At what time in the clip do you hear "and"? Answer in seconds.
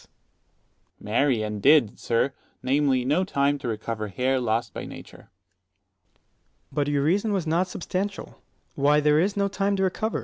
1.43-1.61